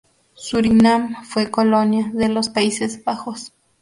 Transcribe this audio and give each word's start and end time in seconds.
Surinam 0.33 1.15
fue 1.25 1.51
colonia 1.51 2.09
de 2.11 2.27
los 2.27 2.49
Países 2.49 3.03
Bajos. 3.03 3.53